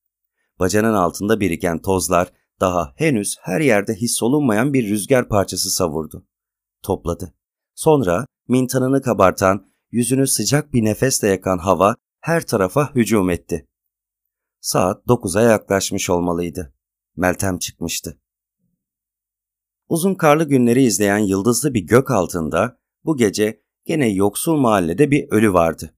Bacanın 0.59 0.95
altında 0.95 1.41
biriken 1.41 1.83
tozlar 1.83 2.33
daha 2.61 2.93
henüz 2.97 3.37
her 3.41 3.61
yerde 3.61 3.95
hissolunmayan 3.95 4.73
bir 4.73 4.89
rüzgar 4.89 5.29
parçası 5.29 5.71
savurdu. 5.71 6.27
Topladı. 6.83 7.35
Sonra 7.75 8.27
mintanını 8.49 9.03
kabartan, 9.03 9.74
yüzünü 9.95 10.27
sıcak 10.27 10.73
bir 10.73 10.85
nefesle 10.85 11.29
yakan 11.29 11.59
hava 11.59 11.97
her 12.21 12.47
tarafa 12.47 12.95
hücum 12.95 13.31
etti. 13.31 13.69
Saat 14.61 15.09
dokuza 15.09 15.43
yaklaşmış 15.43 16.11
olmalıydı. 16.11 16.75
Meltem 17.17 17.59
çıkmıştı. 17.59 18.21
Uzun 19.89 20.15
karlı 20.15 20.49
günleri 20.49 20.83
izleyen 20.83 21.19
yıldızlı 21.19 21.75
bir 21.75 21.81
gök 21.81 22.11
altında 22.11 22.79
bu 23.05 23.17
gece 23.17 23.63
gene 23.85 24.09
yoksul 24.09 24.57
mahallede 24.57 25.11
bir 25.11 25.29
ölü 25.31 25.53
vardı. 25.53 25.95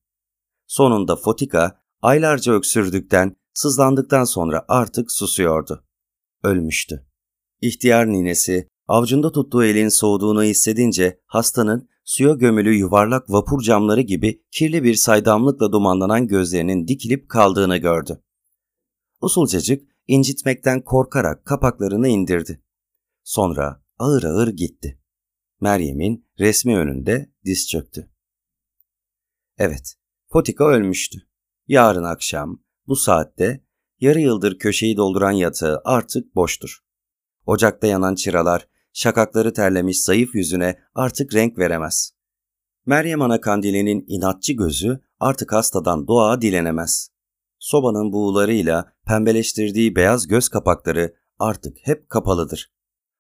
Sonunda 0.67 1.17
Fotika 1.17 1.83
aylarca 2.03 2.53
öksürdükten, 2.53 3.37
sızlandıktan 3.55 4.25
sonra 4.25 4.65
artık 4.69 5.13
susuyordu. 5.13 5.85
Ölmüştü. 6.43 7.07
İhtiyar 7.61 8.07
ninesi 8.07 8.69
avcunda 8.89 9.33
tuttuğu 9.33 9.65
elin 9.65 9.89
soğuduğunu 9.89 10.43
hissedince 10.43 11.21
hastanın 11.27 11.89
suya 12.07 12.35
gömülü 12.35 12.75
yuvarlak 12.75 13.31
vapur 13.31 13.63
camları 13.63 14.01
gibi 14.01 14.43
kirli 14.51 14.83
bir 14.83 14.95
saydamlıkla 14.95 15.73
dumanlanan 15.73 16.27
gözlerinin 16.27 16.89
dikilip 16.89 17.29
kaldığını 17.29 17.77
gördü. 17.77 18.23
Usulcacık 19.21 19.89
incitmekten 20.07 20.81
korkarak 20.85 21.47
kapaklarını 21.47 22.09
indirdi. 22.09 22.63
Sonra 23.25 23.85
ağır 23.99 24.23
ağır 24.23 24.49
gitti. 24.49 25.01
Meryem'in 25.61 26.29
resmi 26.39 26.77
önünde 26.77 27.33
diz 27.45 27.69
çöktü. 27.69 28.11
Evet, 29.59 29.95
Potika 30.29 30.65
ölmüştü. 30.65 31.19
Yarın 31.69 32.05
akşam, 32.05 32.63
bu 32.87 32.97
saatte, 32.97 33.65
yarı 34.01 34.21
yıldır 34.21 34.59
köşeyi 34.59 34.97
dolduran 34.97 35.31
yatağı 35.31 35.83
artık 35.85 36.35
boştur. 36.35 36.79
Ocakta 37.47 37.87
yanan 37.87 38.15
çıralar, 38.15 38.69
şakakları 38.97 39.53
terlemiş 39.53 40.03
zayıf 40.03 40.35
yüzüne 40.35 40.79
artık 40.95 41.35
renk 41.35 41.59
veremez. 41.59 42.13
Meryem 42.87 43.23
Ana 43.23 43.41
kandilinin 43.41 44.05
inatçı 44.09 44.53
gözü 44.53 45.01
artık 45.21 45.53
hastadan 45.53 46.07
dua 46.07 46.43
dilenemez. 46.43 47.09
Sobanın 47.59 48.13
buğularıyla 48.13 48.93
pembeleştirdiği 49.07 49.97
beyaz 49.97 50.27
göz 50.27 50.49
kapakları 50.49 51.15
artık 51.39 51.77
hep 51.83 52.11
kapalıdır. 52.11 52.73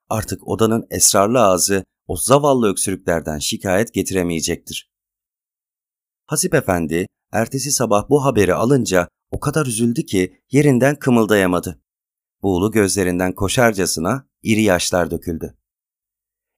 Artık 0.08 0.48
odanın 0.48 0.86
esrarlı 0.90 1.40
ağzı 1.40 1.84
o 2.06 2.16
zavallı 2.16 2.70
öksürüklerden 2.70 3.38
şikayet 3.38 3.94
getiremeyecektir. 3.94 4.90
Hasip 6.26 6.54
Efendi 6.54 7.06
ertesi 7.32 7.72
sabah 7.72 8.08
bu 8.10 8.24
haberi 8.24 8.54
alınca 8.54 9.08
o 9.30 9.40
kadar 9.40 9.66
üzüldü 9.66 10.06
ki 10.06 10.40
yerinden 10.50 10.98
kımıldayamadı. 10.98 11.82
Buğulu 12.42 12.70
gözlerinden 12.70 13.34
koşarcasına 13.34 14.28
iri 14.42 14.62
yaşlar 14.62 15.10
döküldü. 15.10 15.56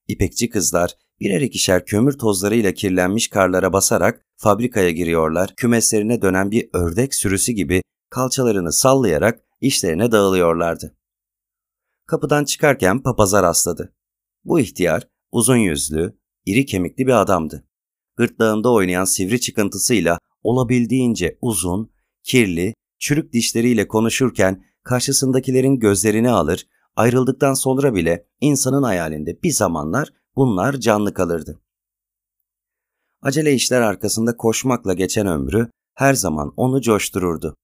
İpekçi 0.08 0.50
kızlar 0.50 0.94
birer 1.20 1.40
ikişer 1.40 1.86
kömür 1.86 2.18
tozlarıyla 2.18 2.74
kirlenmiş 2.74 3.28
karlara 3.28 3.72
basarak 3.72 4.26
fabrikaya 4.36 4.90
giriyorlar, 4.90 5.54
kümeslerine 5.56 6.22
dönen 6.22 6.50
bir 6.50 6.68
ördek 6.72 7.14
sürüsü 7.14 7.52
gibi 7.52 7.82
kalçalarını 8.10 8.72
sallayarak 8.72 9.40
işlerine 9.60 10.12
dağılıyorlardı. 10.12 10.96
Kapıdan 12.06 12.44
çıkarken 12.44 13.02
papaza 13.02 13.42
rastladı. 13.42 13.94
Bu 14.44 14.60
ihtiyar 14.60 15.08
uzun 15.32 15.56
yüzlü, 15.56 16.18
iri 16.46 16.66
kemikli 16.66 17.06
bir 17.06 17.20
adamdı. 17.20 17.64
Gırtlağında 18.16 18.72
oynayan 18.72 19.04
sivri 19.04 19.40
çıkıntısıyla 19.40 20.18
olabildiğince 20.42 21.38
uzun, 21.40 21.92
kirli, 22.24 22.74
çürük 22.98 23.32
dişleriyle 23.32 23.88
konuşurken 23.88 24.64
karşısındakilerin 24.82 25.78
gözlerini 25.78 26.30
alır, 26.30 26.66
ayrıldıktan 26.98 27.54
sonra 27.54 27.94
bile 27.94 28.26
insanın 28.40 28.82
hayalinde 28.82 29.42
bir 29.42 29.50
zamanlar 29.50 30.12
bunlar 30.36 30.72
canlı 30.72 31.14
kalırdı. 31.14 31.60
Acele 33.22 33.54
işler 33.54 33.80
arkasında 33.80 34.36
koşmakla 34.36 34.94
geçen 34.94 35.26
ömrü 35.26 35.70
her 35.94 36.14
zaman 36.14 36.52
onu 36.56 36.80
coştururdu. 36.80 37.56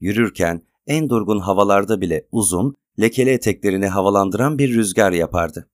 Yürürken 0.00 0.66
en 0.86 1.08
durgun 1.08 1.38
havalarda 1.40 2.00
bile 2.00 2.28
uzun, 2.32 2.74
lekeli 3.00 3.30
eteklerini 3.30 3.88
havalandıran 3.88 4.58
bir 4.58 4.74
rüzgar 4.74 5.12
yapardı. 5.12 5.70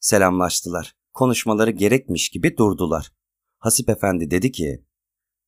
Selamlaştılar. 0.00 0.94
Konuşmaları 1.12 1.70
gerekmiş 1.70 2.28
gibi 2.28 2.56
durdular. 2.56 3.12
Hasip 3.58 3.88
Efendi 3.88 4.30
dedi 4.30 4.52
ki, 4.52 4.84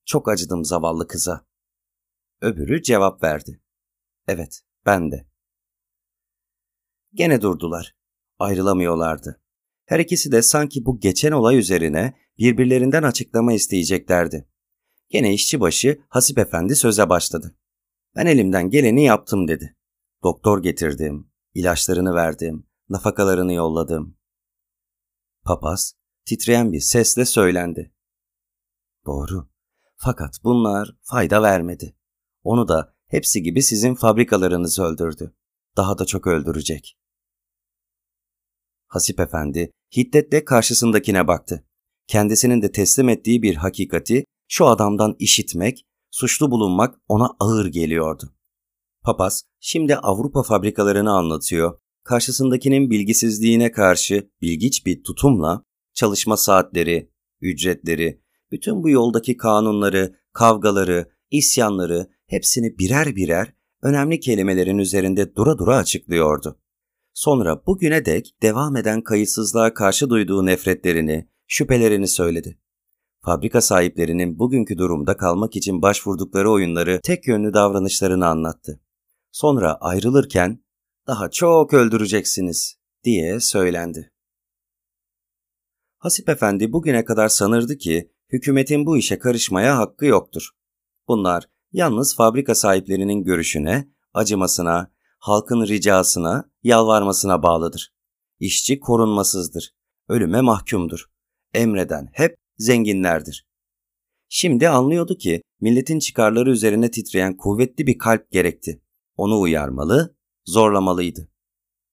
çok 0.04 0.28
acıdım 0.28 0.64
zavallı 0.64 1.06
kıza. 1.06 1.46
Öbürü 2.40 2.82
cevap 2.82 3.22
verdi. 3.22 3.60
Evet, 4.28 4.62
ben 4.86 5.10
de. 5.10 5.35
Gene 7.16 7.42
durdular. 7.42 7.94
Ayrılamıyorlardı. 8.38 9.40
Her 9.86 9.98
ikisi 9.98 10.32
de 10.32 10.42
sanki 10.42 10.84
bu 10.84 11.00
geçen 11.00 11.32
olay 11.32 11.58
üzerine 11.58 12.14
birbirlerinden 12.38 13.02
açıklama 13.02 13.52
isteyeceklerdi. 13.52 14.48
Gene 15.08 15.34
işçibaşı 15.34 15.98
Hasip 16.08 16.38
Efendi 16.38 16.76
söze 16.76 17.08
başladı. 17.08 17.56
Ben 18.16 18.26
elimden 18.26 18.70
geleni 18.70 19.04
yaptım 19.04 19.48
dedi. 19.48 19.76
Doktor 20.22 20.62
getirdim, 20.62 21.30
ilaçlarını 21.54 22.14
verdim, 22.14 22.66
nafakalarını 22.88 23.52
yolladım. 23.52 24.18
Papaz 25.44 25.94
titreyen 26.24 26.72
bir 26.72 26.80
sesle 26.80 27.24
söylendi. 27.24 27.94
Doğru. 29.06 29.48
Fakat 29.96 30.34
bunlar 30.44 30.96
fayda 31.02 31.42
vermedi. 31.42 31.96
Onu 32.42 32.68
da 32.68 32.94
hepsi 33.06 33.42
gibi 33.42 33.62
sizin 33.62 33.94
fabrikalarınız 33.94 34.78
öldürdü. 34.78 35.34
Daha 35.76 35.98
da 35.98 36.04
çok 36.04 36.26
öldürecek. 36.26 36.98
Hasip 38.96 39.20
Efendi 39.20 39.70
hiddetle 39.96 40.44
karşısındakine 40.44 41.26
baktı. 41.26 41.64
Kendisinin 42.06 42.62
de 42.62 42.72
teslim 42.72 43.08
ettiği 43.08 43.42
bir 43.42 43.54
hakikati 43.54 44.24
şu 44.48 44.66
adamdan 44.66 45.16
işitmek, 45.18 45.86
suçlu 46.10 46.50
bulunmak 46.50 46.94
ona 47.08 47.30
ağır 47.40 47.66
geliyordu. 47.66 48.32
Papaz 49.02 49.42
şimdi 49.60 49.96
Avrupa 49.96 50.42
fabrikalarını 50.42 51.12
anlatıyor. 51.12 51.78
Karşısındakinin 52.04 52.90
bilgisizliğine 52.90 53.72
karşı 53.72 54.30
bilgiç 54.42 54.86
bir 54.86 55.04
tutumla 55.04 55.62
çalışma 55.94 56.36
saatleri, 56.36 57.10
ücretleri, 57.40 58.22
bütün 58.50 58.82
bu 58.82 58.88
yoldaki 58.90 59.36
kanunları, 59.36 60.14
kavgaları, 60.32 61.08
isyanları 61.30 62.10
hepsini 62.26 62.78
birer 62.78 63.16
birer 63.16 63.52
önemli 63.82 64.20
kelimelerin 64.20 64.78
üzerinde 64.78 65.36
dura 65.36 65.58
dura 65.58 65.76
açıklıyordu. 65.76 66.58
Sonra 67.16 67.66
bugüne 67.66 68.04
dek 68.04 68.36
devam 68.42 68.76
eden 68.76 69.02
kayıtsızlığa 69.02 69.74
karşı 69.74 70.10
duyduğu 70.10 70.46
nefretlerini, 70.46 71.28
şüphelerini 71.46 72.08
söyledi. 72.08 72.58
Fabrika 73.24 73.60
sahiplerinin 73.60 74.38
bugünkü 74.38 74.78
durumda 74.78 75.16
kalmak 75.16 75.56
için 75.56 75.82
başvurdukları 75.82 76.50
oyunları, 76.50 77.00
tek 77.02 77.28
yönlü 77.28 77.54
davranışlarını 77.54 78.26
anlattı. 78.26 78.80
Sonra 79.32 79.74
ayrılırken 79.74 80.64
daha 81.06 81.30
çok 81.30 81.74
öldüreceksiniz 81.74 82.78
diye 83.04 83.40
söylendi. 83.40 84.12
Hasip 85.98 86.28
Efendi 86.28 86.72
bugüne 86.72 87.04
kadar 87.04 87.28
sanırdı 87.28 87.78
ki 87.78 88.12
hükümetin 88.32 88.86
bu 88.86 88.96
işe 88.96 89.18
karışmaya 89.18 89.78
hakkı 89.78 90.06
yoktur. 90.06 90.50
Bunlar 91.08 91.44
yalnız 91.72 92.16
fabrika 92.16 92.54
sahiplerinin 92.54 93.24
görüşüne, 93.24 93.88
acımasına, 94.14 94.95
halkın 95.26 95.66
ricasına, 95.66 96.50
yalvarmasına 96.62 97.42
bağlıdır. 97.42 97.92
İşçi 98.40 98.80
korunmasızdır. 98.80 99.74
Ölüme 100.08 100.40
mahkumdur. 100.40 101.06
Emreden 101.54 102.08
hep 102.12 102.36
zenginlerdir. 102.58 103.46
Şimdi 104.28 104.68
anlıyordu 104.68 105.16
ki 105.16 105.42
milletin 105.60 105.98
çıkarları 105.98 106.50
üzerine 106.50 106.90
titreyen 106.90 107.36
kuvvetli 107.36 107.86
bir 107.86 107.98
kalp 107.98 108.30
gerekti. 108.30 108.82
Onu 109.16 109.40
uyarmalı, 109.40 110.16
zorlamalıydı. 110.44 111.28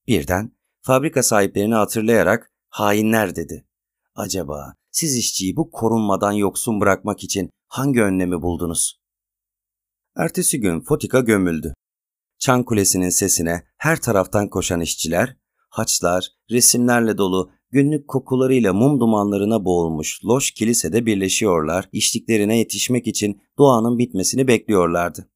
Birden 0.07 0.51
fabrika 0.81 1.23
sahiplerini 1.23 1.75
hatırlayarak 1.75 2.51
hainler 2.69 3.35
dedi. 3.35 3.67
Acaba 4.15 4.73
siz 4.91 5.17
işçiyi 5.17 5.55
bu 5.55 5.71
korunmadan 5.71 6.31
yoksun 6.31 6.81
bırakmak 6.81 7.23
için 7.23 7.49
hangi 7.67 8.01
önlemi 8.01 8.41
buldunuz? 8.41 8.99
Ertesi 10.15 10.59
gün 10.59 10.81
Fotika 10.81 11.19
gömüldü. 11.19 11.73
Çan 12.43 12.63
Kulesi'nin 12.63 13.09
sesine 13.09 13.63
her 13.77 14.01
taraftan 14.01 14.49
koşan 14.49 14.81
işçiler, 14.81 15.37
haçlar, 15.69 16.27
resimlerle 16.51 17.17
dolu, 17.17 17.51
günlük 17.71 18.07
kokularıyla 18.07 18.73
mum 18.73 18.99
dumanlarına 18.99 19.65
boğulmuş 19.65 20.25
loş 20.25 20.51
kilisede 20.51 21.05
birleşiyorlar, 21.05 21.89
içtiklerine 21.91 22.57
yetişmek 22.57 23.07
için 23.07 23.41
doğanın 23.57 23.97
bitmesini 23.97 24.47
bekliyorlardı. 24.47 25.29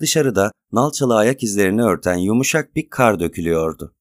Dışarıda 0.00 0.52
nalçalı 0.72 1.16
ayak 1.16 1.42
izlerini 1.42 1.82
örten 1.82 2.16
yumuşak 2.16 2.76
bir 2.76 2.90
kar 2.90 3.20
dökülüyordu. 3.20 3.96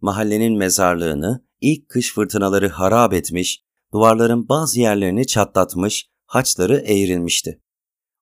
Mahallenin 0.00 0.58
mezarlığını 0.58 1.44
ilk 1.60 1.88
kış 1.88 2.14
fırtınaları 2.14 2.68
harap 2.68 3.12
etmiş, 3.12 3.64
duvarların 3.92 4.48
bazı 4.48 4.80
yerlerini 4.80 5.26
çatlatmış, 5.26 6.06
haçları 6.26 6.76
eğrilmişti. 6.76 7.60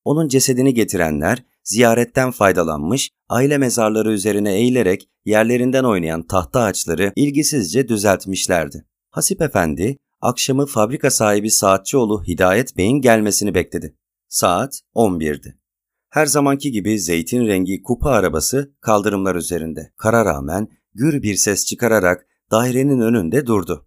Onun 0.04 0.28
cesedini 0.28 0.74
getirenler 0.74 1.44
ziyaretten 1.68 2.30
faydalanmış, 2.30 3.10
aile 3.28 3.58
mezarları 3.58 4.12
üzerine 4.12 4.54
eğilerek 4.54 5.08
yerlerinden 5.24 5.84
oynayan 5.84 6.26
tahta 6.26 6.60
ağaçları 6.60 7.12
ilgisizce 7.16 7.88
düzeltmişlerdi. 7.88 8.86
Hasip 9.10 9.42
Efendi, 9.42 9.96
akşamı 10.20 10.66
fabrika 10.66 11.10
sahibi 11.10 11.50
saatçioğlu 11.50 12.24
Hidayet 12.24 12.76
Bey'in 12.76 13.00
gelmesini 13.00 13.54
bekledi. 13.54 13.96
Saat 14.28 14.80
11'di. 14.94 15.58
Her 16.10 16.26
zamanki 16.26 16.72
gibi 16.72 17.00
zeytin 17.00 17.46
rengi 17.46 17.82
kupa 17.82 18.10
arabası 18.10 18.74
kaldırımlar 18.80 19.34
üzerinde. 19.34 19.92
Kara 19.96 20.24
rağmen 20.24 20.68
gür 20.94 21.22
bir 21.22 21.34
ses 21.34 21.66
çıkararak 21.66 22.26
dairenin 22.50 23.00
önünde 23.00 23.46
durdu. 23.46 23.86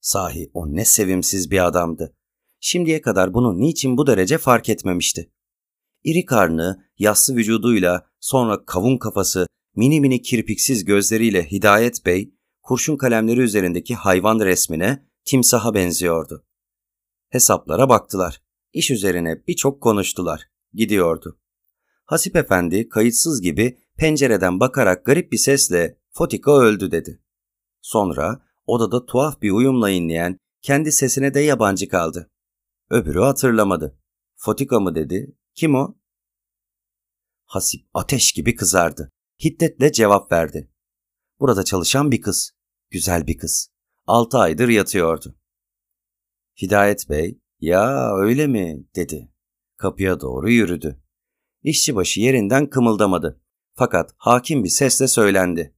Sahi 0.00 0.50
o 0.54 0.66
ne 0.66 0.84
sevimsiz 0.84 1.50
bir 1.50 1.66
adamdı. 1.66 2.16
Şimdiye 2.60 3.00
kadar 3.00 3.34
bunu 3.34 3.60
niçin 3.60 3.96
bu 3.96 4.06
derece 4.06 4.38
fark 4.38 4.68
etmemişti. 4.68 5.30
İri 6.04 6.24
karnı, 6.24 6.84
yassı 6.98 7.36
vücuduyla, 7.36 8.06
sonra 8.20 8.64
kavun 8.64 8.98
kafası, 8.98 9.46
mini 9.76 10.00
mini 10.00 10.22
kirpiksiz 10.22 10.84
gözleriyle 10.84 11.50
Hidayet 11.50 12.06
Bey, 12.06 12.34
kurşun 12.62 12.96
kalemleri 12.96 13.40
üzerindeki 13.40 13.94
hayvan 13.94 14.40
resmine, 14.40 15.06
timsaha 15.24 15.74
benziyordu. 15.74 16.44
Hesaplara 17.28 17.88
baktılar. 17.88 18.42
İş 18.72 18.90
üzerine 18.90 19.42
birçok 19.48 19.80
konuştular. 19.80 20.42
Gidiyordu. 20.72 21.38
Hasip 22.04 22.36
Efendi 22.36 22.88
kayıtsız 22.88 23.42
gibi 23.42 23.78
pencereden 23.96 24.60
bakarak 24.60 25.06
garip 25.06 25.32
bir 25.32 25.38
sesle 25.38 25.98
Fotika 26.10 26.60
öldü 26.60 26.90
dedi. 26.90 27.22
Sonra 27.80 28.42
odada 28.66 29.06
tuhaf 29.06 29.42
bir 29.42 29.50
uyumla 29.50 29.90
inleyen 29.90 30.38
kendi 30.62 30.92
sesine 30.92 31.34
de 31.34 31.40
yabancı 31.40 31.88
kaldı. 31.88 32.30
Öbürü 32.90 33.20
hatırlamadı. 33.20 33.98
Fotika 34.36 34.80
mı 34.80 34.94
dedi, 34.94 35.36
kim 35.60 35.74
o? 35.74 35.94
Hasip 37.44 37.86
ateş 37.94 38.32
gibi 38.32 38.54
kızardı. 38.54 39.12
Hiddetle 39.44 39.92
cevap 39.92 40.32
verdi. 40.32 40.70
Burada 41.40 41.64
çalışan 41.64 42.10
bir 42.10 42.20
kız. 42.20 42.52
Güzel 42.90 43.26
bir 43.26 43.38
kız. 43.38 43.70
Altı 44.06 44.38
aydır 44.38 44.68
yatıyordu. 44.68 45.38
Hidayet 46.62 47.08
Bey, 47.10 47.40
ya 47.58 48.14
öyle 48.16 48.46
mi 48.46 48.86
dedi. 48.96 49.32
Kapıya 49.76 50.20
doğru 50.20 50.50
yürüdü. 50.50 51.02
İşçibaşı 51.62 52.20
yerinden 52.20 52.70
kımıldamadı. 52.70 53.42
Fakat 53.74 54.14
hakim 54.16 54.64
bir 54.64 54.68
sesle 54.68 55.08
söylendi. 55.08 55.76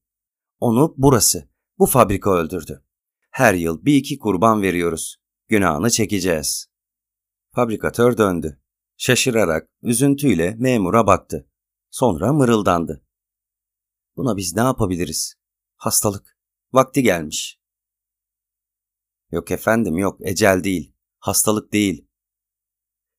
Onu 0.61 0.95
burası, 0.97 1.49
bu 1.79 1.87
fabrika 1.87 2.31
öldürdü. 2.31 2.85
Her 3.31 3.55
yıl 3.55 3.85
bir 3.85 3.95
iki 3.95 4.19
kurban 4.19 4.63
veriyoruz. 4.63 5.17
Günahını 5.49 5.91
çekeceğiz. 5.91 6.67
Fabrikatör 7.55 8.17
döndü. 8.19 8.62
Şaşırarak, 9.05 9.69
üzüntüyle 9.83 10.55
memura 10.59 11.07
baktı. 11.07 11.51
Sonra 11.91 12.33
mırıldandı. 12.33 13.05
Buna 14.17 14.37
biz 14.37 14.57
ne 14.57 14.61
yapabiliriz? 14.61 15.35
Hastalık. 15.77 16.39
Vakti 16.73 17.03
gelmiş. 17.03 17.61
Yok 19.31 19.51
efendim 19.51 19.99
yok, 19.99 20.19
ecel 20.21 20.65
değil. 20.65 20.95
Hastalık 21.19 21.73
değil. 21.73 22.09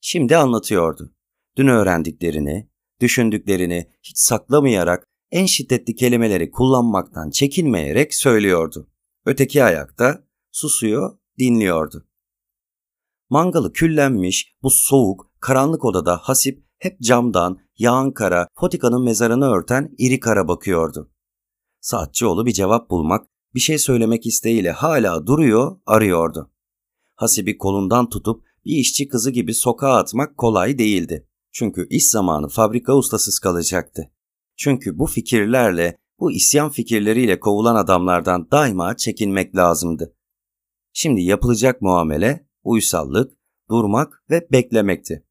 Şimdi 0.01 0.37
anlatıyordu. 0.37 1.15
Dün 1.57 1.67
öğrendiklerini, 1.67 2.69
düşündüklerini 2.99 3.91
hiç 4.03 4.17
saklamayarak 4.17 5.07
en 5.31 5.45
şiddetli 5.45 5.95
kelimeleri 5.95 6.51
kullanmaktan 6.51 7.29
çekinmeyerek 7.29 8.13
söylüyordu. 8.13 8.91
Öteki 9.25 9.63
ayakta 9.63 10.27
susuyor, 10.51 11.17
dinliyordu. 11.39 12.07
Mangalı 13.29 13.73
küllenmiş 13.73 14.55
bu 14.63 14.69
soğuk, 14.69 15.32
karanlık 15.43 15.85
odada 15.85 16.17
Hasip 16.17 16.65
hep 16.79 17.01
camdan 17.01 17.59
yağan 17.77 18.11
kara, 18.11 18.47
Fotika'nın 18.59 19.03
mezarını 19.03 19.45
örten 19.45 19.95
iri 19.97 20.19
kara 20.19 20.47
bakıyordu. 20.47 21.11
Saatçıoğlu 21.81 22.45
bir 22.45 22.51
cevap 22.53 22.89
bulmak, 22.89 23.27
bir 23.55 23.59
şey 23.59 23.77
söylemek 23.77 24.25
isteğiyle 24.25 24.71
hala 24.71 25.27
duruyor, 25.27 25.77
arıyordu. 25.85 26.51
Hasip'i 27.15 27.57
kolundan 27.57 28.09
tutup 28.09 28.43
bir 28.65 28.71
işçi 28.71 29.07
kızı 29.07 29.31
gibi 29.31 29.53
sokağa 29.53 29.95
atmak 29.95 30.37
kolay 30.37 30.77
değildi. 30.77 31.27
Çünkü 31.51 31.87
iş 31.89 32.09
zamanı 32.09 32.47
fabrika 32.47 32.95
ustasız 32.95 33.39
kalacaktı. 33.39 34.11
Çünkü 34.57 34.99
bu 34.99 35.05
fikirlerle, 35.05 35.97
bu 36.19 36.31
isyan 36.31 36.69
fikirleriyle 36.69 37.39
kovulan 37.39 37.75
adamlardan 37.75 38.51
daima 38.51 38.97
çekinmek 38.97 39.55
lazımdı. 39.55 40.15
Şimdi 40.93 41.21
yapılacak 41.21 41.81
muamele, 41.81 42.47
uysallık, 42.63 43.37
durmak 43.69 44.23
ve 44.29 44.47
beklemekti. 44.51 45.25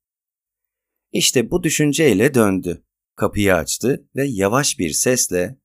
İşte 1.12 1.50
bu 1.50 1.62
düşünceyle 1.62 2.34
döndü. 2.34 2.84
Kapıyı 3.14 3.54
açtı 3.54 4.08
ve 4.16 4.26
yavaş 4.26 4.78
bir 4.78 4.90
sesle 4.90 5.58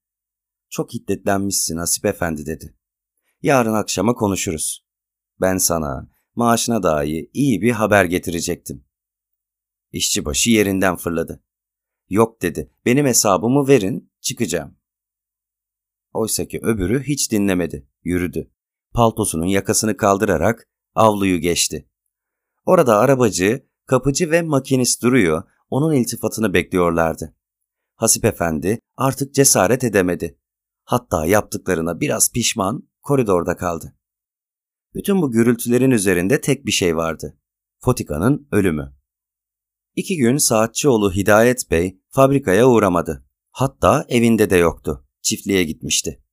''Çok 0.70 0.94
hiddetlenmişsin 0.94 1.78
Hasip 1.78 2.06
Efendi'' 2.06 2.46
dedi. 2.46 2.76
''Yarın 3.42 3.74
akşama 3.74 4.14
konuşuruz. 4.14 4.86
Ben 5.42 5.58
sana 5.58 6.10
maaşına 6.36 6.84
dahi 6.84 7.30
iyi 7.34 7.62
bir 7.62 7.72
haber 7.72 8.06
getirecektim.'' 8.06 8.86
İşçibaşı 9.92 10.50
yerinden 10.50 10.96
fırladı. 10.96 11.44
''Yok'' 12.10 12.42
dedi. 12.42 12.72
''Benim 12.86 13.06
hesabımı 13.06 13.68
verin, 13.68 14.12
çıkacağım.'' 14.22 14.78
Oysa 16.14 16.46
ki 16.46 16.60
öbürü 16.64 17.04
hiç 17.04 17.32
dinlemedi, 17.32 17.88
yürüdü. 18.04 18.52
Paltosunun 18.94 19.46
yakasını 19.46 19.98
kaldırarak 19.98 20.70
avluyu 20.96 21.40
geçti. 21.40 21.90
Orada 22.66 22.98
arabacı 22.98 23.68
Kapıcı 23.88 24.32
ve 24.32 24.42
makinist 24.42 25.04
duruyor, 25.04 25.44
onun 25.70 25.94
iltifatını 25.94 26.54
bekliyorlardı. 26.54 27.36
Hasip 27.96 28.26
Efendi 28.26 28.80
artık 28.98 29.34
cesaret 29.34 29.84
edemedi. 29.84 30.40
Hatta 30.84 31.26
yaptıklarına 31.26 32.00
biraz 32.00 32.32
pişman 32.32 32.90
koridorda 33.02 33.58
kaldı. 33.58 33.96
Bütün 34.96 35.22
bu 35.22 35.32
gürültülerin 35.32 35.92
üzerinde 35.92 36.42
tek 36.42 36.66
bir 36.66 36.72
şey 36.72 36.96
vardı. 36.98 37.38
Fotika'nın 37.80 38.48
ölümü. 38.52 38.94
İki 39.96 40.18
gün 40.18 40.38
saatçioğlu 40.38 41.14
Hidayet 41.14 41.72
Bey 41.72 42.02
fabrikaya 42.10 42.70
uğramadı. 42.70 43.26
Hatta 43.52 44.06
evinde 44.10 44.50
de 44.50 44.58
yoktu. 44.58 45.08
Çiftliğe 45.22 45.64
gitmişti. 45.64 46.24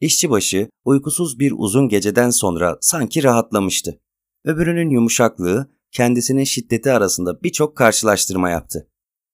İşçibaşı 0.00 0.68
uykusuz 0.84 1.38
bir 1.38 1.52
uzun 1.56 1.88
geceden 1.88 2.30
sonra 2.30 2.78
sanki 2.80 3.22
rahatlamıştı. 3.22 4.00
Öbürünün 4.44 4.90
yumuşaklığı 4.90 5.79
kendisinin 5.92 6.44
şiddeti 6.44 6.92
arasında 6.92 7.42
birçok 7.42 7.76
karşılaştırma 7.76 8.50
yaptı. 8.50 8.88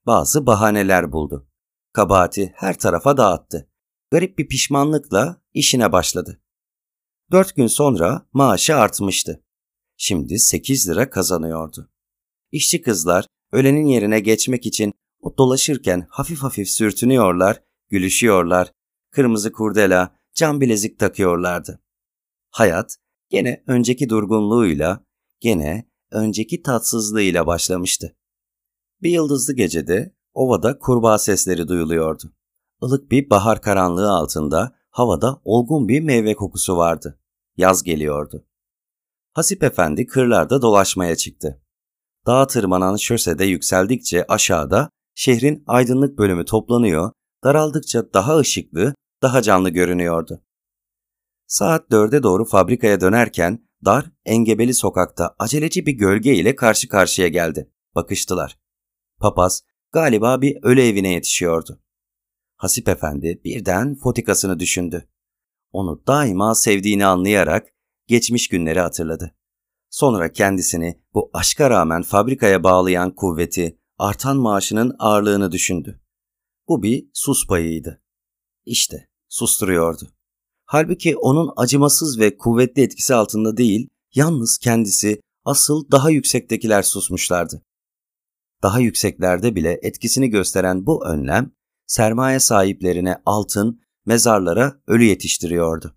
Bazı 0.07 0.47
bahaneler 0.47 1.13
buldu. 1.13 1.49
Kabahati 1.93 2.53
her 2.57 2.79
tarafa 2.79 3.17
dağıttı. 3.17 3.69
Garip 4.11 4.39
bir 4.39 4.49
pişmanlıkla 4.49 5.43
işine 5.55 5.93
başladı. 5.93 6.43
Dört 7.33 7.57
gün 7.57 7.67
sonra 7.67 8.27
maaşı 8.33 8.77
artmıştı. 8.77 9.43
Şimdi 9.97 10.39
sekiz 10.39 10.89
lira 10.89 11.11
kazanıyordu. 11.11 11.91
İşçi 12.53 12.83
kızlar 12.83 13.27
ölenin 13.53 13.87
yerine 13.87 14.21
geçmek 14.21 14.67
için 14.67 14.93
o 15.21 15.39
dolaşırken 15.39 16.07
hafif 16.11 16.39
hafif 16.39 16.69
sürtünüyorlar, 16.69 17.63
gülüşüyorlar, 17.91 18.73
kırmızı 19.11 19.53
kurdela, 19.53 20.17
cam 20.35 20.61
bilezik 20.61 20.99
takıyorlardı. 20.99 21.81
Hayat 22.51 22.97
gene 23.31 23.65
önceki 23.67 24.09
durgunluğuyla, 24.09 25.05
gene 25.41 25.89
önceki 26.17 26.63
tatsızlığıyla 26.63 27.47
başlamıştı. 27.47 28.17
Bir 29.03 29.11
yıldızlı 29.11 29.55
gecede 29.55 30.15
ovada 30.35 30.79
kurbağa 30.79 31.19
sesleri 31.19 31.69
duyuluyordu. 31.69 32.33
Ilık 32.83 33.11
bir 33.11 33.31
bahar 33.31 33.63
karanlığı 33.63 34.11
altında 34.11 34.77
havada 34.91 35.41
olgun 35.45 35.89
bir 35.89 36.01
meyve 36.01 36.35
kokusu 36.35 36.77
vardı. 36.77 37.21
Yaz 37.57 37.83
geliyordu. 37.83 38.47
Hasip 39.33 39.63
Efendi 39.63 40.07
kırlarda 40.07 40.63
dolaşmaya 40.63 41.17
çıktı. 41.17 41.63
Dağa 42.27 42.47
tırmanan 42.47 42.97
şösede 42.97 43.45
yükseldikçe 43.45 44.25
aşağıda 44.29 44.91
şehrin 45.15 45.65
aydınlık 45.67 46.19
bölümü 46.19 46.45
toplanıyor, 46.45 47.13
daraldıkça 47.45 48.13
daha 48.15 48.39
ışıklı, 48.39 48.95
daha 49.23 49.43
canlı 49.43 49.71
görünüyordu. 49.71 50.43
Saat 51.47 51.91
dörde 51.91 52.23
doğru 52.23 52.45
fabrikaya 52.45 53.01
dönerken 53.01 53.66
dar, 53.85 54.11
engebeli 54.25 54.75
sokakta 54.75 55.35
aceleci 55.39 55.87
bir 55.87 55.93
gölge 55.93 56.35
ile 56.35 56.57
karşı 56.57 56.89
karşıya 56.89 57.29
geldi. 57.29 57.71
Bakıştılar. 57.95 58.59
Papaz 59.21 59.63
galiba 59.93 60.43
bir 60.43 60.59
ölü 60.63 60.83
evine 60.83 61.13
yetişiyordu. 61.13 61.83
Hasip 62.57 62.89
Efendi 62.89 63.41
birden 63.45 63.95
fotikasını 63.95 64.59
düşündü. 64.59 65.09
onu 65.71 66.03
daima 66.07 66.55
sevdiğini 66.55 67.07
anlayarak 67.07 67.69
geçmiş 68.07 68.49
günleri 68.49 68.81
hatırladı. 68.81 69.37
Sonra 69.91 70.33
kendisini 70.33 71.03
bu 71.15 71.31
aşka 71.33 71.71
rağmen 71.71 72.03
fabrikaya 72.03 72.63
bağlayan 72.63 73.15
kuvveti, 73.15 73.79
artan 73.99 74.37
maaşının 74.37 74.97
ağırlığını 74.99 75.53
düşündü. 75.53 76.01
Bu 76.69 76.83
bir 76.83 77.11
sus 77.13 77.47
payıydı. 77.47 78.03
İşte 78.65 79.09
susturuyordu. 79.29 80.16
Halbuki 80.67 81.17
onun 81.17 81.53
acımasız 81.57 82.19
ve 82.19 82.37
kuvvetli 82.37 82.83
etkisi 82.83 83.15
altında 83.15 83.57
değil, 83.57 83.89
yalnız 84.15 84.59
kendisi 84.59 85.21
asıl 85.45 85.91
daha 85.91 86.11
yüksektekiler 86.11 86.83
susmuşlardı. 86.83 87.63
Daha 88.63 88.81
yükseklerde 88.81 89.55
bile 89.55 89.79
etkisini 89.83 90.31
gösteren 90.31 90.87
bu 90.87 91.07
önlem, 91.07 91.53
sermaye 91.87 92.41
sahiplerine 92.41 93.23
altın, 93.27 93.81
mezarlara 94.07 94.81
ölü 94.87 95.05
yetiştiriyordu. 95.05 95.97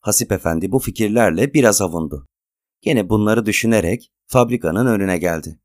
Hasip 0.00 0.32
Efendi 0.32 0.72
bu 0.72 0.78
fikirlerle 0.78 1.54
biraz 1.54 1.82
avundu. 1.82 2.26
Gene 2.80 3.08
bunları 3.08 3.46
düşünerek 3.46 4.12
fabrikanın 4.26 4.86
önüne 4.86 5.18
geldi. 5.18 5.60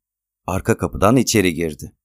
Arka 0.46 0.76
kapıdan 0.76 1.16
içeri 1.16 1.54
girdi. 1.54 1.96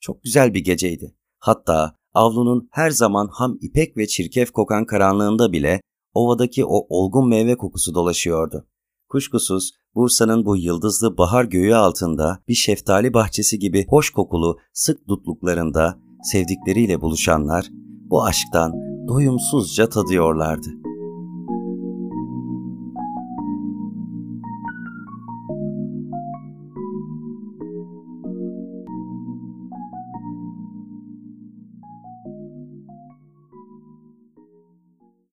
Çok 0.00 0.22
güzel 0.22 0.54
bir 0.54 0.60
geceydi. 0.60 1.16
Hatta 1.38 1.95
avlunun 2.16 2.68
her 2.70 2.90
zaman 2.90 3.28
ham 3.32 3.58
ipek 3.60 3.96
ve 3.96 4.06
çirkef 4.06 4.50
kokan 4.50 4.86
karanlığında 4.86 5.52
bile 5.52 5.80
ovadaki 6.14 6.64
o 6.64 6.86
olgun 6.88 7.28
meyve 7.28 7.56
kokusu 7.56 7.94
dolaşıyordu. 7.94 8.66
Kuşkusuz 9.08 9.72
Bursa'nın 9.94 10.46
bu 10.46 10.56
yıldızlı 10.56 11.18
bahar 11.18 11.44
göğü 11.44 11.74
altında 11.74 12.38
bir 12.48 12.54
şeftali 12.54 13.14
bahçesi 13.14 13.58
gibi 13.58 13.86
hoş 13.88 14.10
kokulu 14.10 14.58
sık 14.72 15.08
dutluklarında 15.08 15.98
sevdikleriyle 16.32 17.00
buluşanlar 17.00 17.66
bu 18.10 18.24
aşktan 18.24 18.72
doyumsuzca 19.08 19.88
tadıyorlardı. 19.88 20.68